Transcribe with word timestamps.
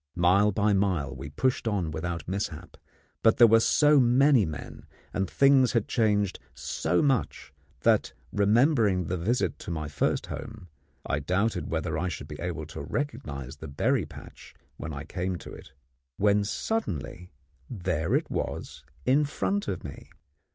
Mile 0.15 0.51
by 0.51 0.73
mile 0.73 1.15
we 1.15 1.29
pushed 1.29 1.67
on 1.67 1.91
without 1.91 2.27
mishap, 2.27 2.75
but 3.21 3.37
there 3.37 3.45
were 3.45 3.59
so 3.59 3.99
many 3.99 4.47
men, 4.47 4.87
and 5.13 5.29
things 5.29 5.73
had 5.73 5.87
changed 5.87 6.39
so 6.55 7.03
much 7.03 7.53
that, 7.81 8.11
remembering 8.33 9.03
the 9.05 9.15
visit 9.15 9.59
to 9.59 9.69
my 9.69 9.87
first 9.87 10.25
home, 10.25 10.69
I 11.05 11.19
doubted 11.19 11.69
whether 11.69 11.99
I 11.99 12.07
should 12.07 12.27
be 12.27 12.41
able 12.41 12.65
to 12.65 12.81
recognise 12.81 13.57
the 13.57 13.67
berry 13.67 14.07
patch 14.07 14.55
when 14.75 14.91
I 14.91 15.03
came 15.03 15.35
to 15.37 15.53
it; 15.53 15.71
when 16.17 16.45
suddenly 16.45 17.31
there 17.69 18.15
it 18.15 18.31
was 18.31 18.83
in 19.05 19.23
front 19.25 19.67
of 19.67 19.83
me! 19.83 20.09